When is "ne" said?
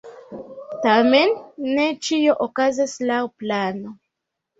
1.73-1.85